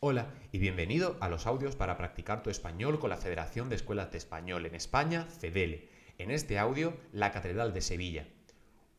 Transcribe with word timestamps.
Hola 0.00 0.32
y 0.52 0.60
bienvenido 0.60 1.16
a 1.18 1.28
los 1.28 1.48
audios 1.48 1.74
para 1.74 1.96
practicar 1.96 2.44
tu 2.44 2.50
español 2.50 3.00
con 3.00 3.10
la 3.10 3.16
Federación 3.16 3.68
de 3.68 3.74
Escuelas 3.74 4.12
de 4.12 4.18
Español 4.18 4.64
en 4.64 4.76
España, 4.76 5.24
FEDELE. 5.24 5.88
En 6.18 6.30
este 6.30 6.56
audio, 6.60 6.96
la 7.10 7.32
Catedral 7.32 7.74
de 7.74 7.80
Sevilla. 7.80 8.28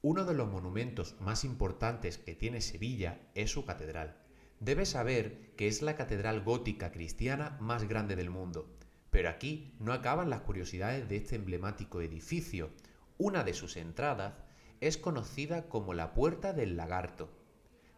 Uno 0.01 0.25
de 0.25 0.33
los 0.33 0.49
monumentos 0.49 1.15
más 1.21 1.45
importantes 1.45 2.17
que 2.17 2.35
tiene 2.35 2.59
Sevilla 2.59 3.17
es 3.33 3.49
su 3.49 3.63
catedral. 3.63 4.17
Debes 4.59 4.89
saber 4.89 5.53
que 5.55 5.69
es 5.69 5.81
la 5.81 5.95
catedral 5.95 6.41
gótica 6.41 6.91
cristiana 6.91 7.55
más 7.61 7.87
grande 7.87 8.17
del 8.17 8.29
mundo. 8.29 8.69
Pero 9.09 9.29
aquí 9.29 9.73
no 9.79 9.93
acaban 9.93 10.29
las 10.29 10.41
curiosidades 10.41 11.07
de 11.07 11.15
este 11.15 11.37
emblemático 11.37 12.01
edificio. 12.01 12.71
Una 13.17 13.45
de 13.45 13.53
sus 13.53 13.77
entradas 13.77 14.33
es 14.81 14.97
conocida 14.97 15.69
como 15.69 15.93
la 15.93 16.13
Puerta 16.13 16.51
del 16.51 16.75
Lagarto. 16.75 17.29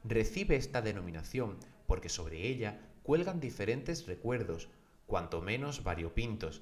Recibe 0.04 0.56
esta 0.56 0.84
denominación 0.84 1.58
porque 1.88 2.08
sobre 2.08 2.48
ella 2.48 2.80
cuelgan 3.04 3.40
diferentes 3.40 4.08
recuerdos, 4.08 4.70
cuanto 5.06 5.42
menos 5.42 5.84
variopintos. 5.84 6.62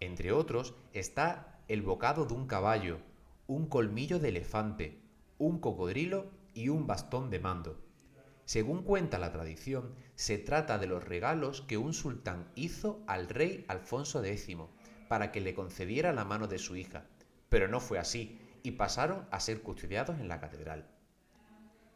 Entre 0.00 0.32
otros 0.32 0.74
está 0.92 1.60
el 1.68 1.82
bocado 1.82 2.26
de 2.26 2.34
un 2.34 2.46
caballo, 2.46 2.98
un 3.46 3.66
colmillo 3.66 4.18
de 4.18 4.28
elefante, 4.28 5.00
un 5.38 5.58
cocodrilo 5.58 6.30
y 6.54 6.68
un 6.68 6.86
bastón 6.86 7.30
de 7.30 7.40
mando. 7.40 7.80
Según 8.44 8.84
cuenta 8.84 9.18
la 9.18 9.32
tradición, 9.32 9.94
se 10.14 10.38
trata 10.38 10.78
de 10.78 10.86
los 10.86 11.04
regalos 11.04 11.62
que 11.62 11.76
un 11.76 11.92
sultán 11.92 12.48
hizo 12.54 13.02
al 13.06 13.28
rey 13.28 13.64
Alfonso 13.68 14.22
X 14.24 14.56
para 15.08 15.32
que 15.32 15.40
le 15.40 15.54
concediera 15.54 16.12
la 16.12 16.24
mano 16.24 16.46
de 16.46 16.58
su 16.58 16.76
hija, 16.76 17.06
pero 17.48 17.68
no 17.68 17.80
fue 17.80 17.98
así 17.98 18.38
y 18.62 18.72
pasaron 18.72 19.26
a 19.30 19.40
ser 19.40 19.62
custodiados 19.62 20.18
en 20.20 20.28
la 20.28 20.40
catedral. 20.40 20.88